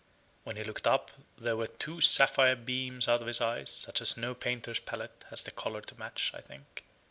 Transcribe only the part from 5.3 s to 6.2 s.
the color to